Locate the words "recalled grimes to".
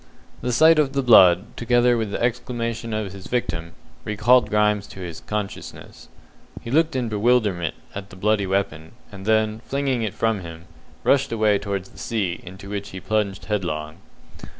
4.03-5.13